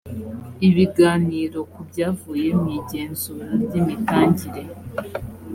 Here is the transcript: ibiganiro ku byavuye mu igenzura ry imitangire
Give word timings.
ibiganiro 0.67 1.59
ku 1.71 1.79
byavuye 1.89 2.49
mu 2.61 2.67
igenzura 2.79 3.47
ry 3.63 3.73
imitangire 3.81 4.63